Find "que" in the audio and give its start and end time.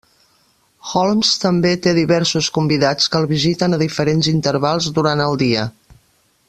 3.15-3.21